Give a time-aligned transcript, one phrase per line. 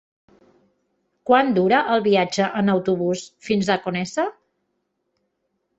[1.29, 4.31] Quant dura el viatge en autobús fins a Conesa?